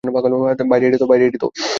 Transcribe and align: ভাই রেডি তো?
ভাই 0.71 0.79
রেডি 1.19 1.37
তো? 1.37 1.47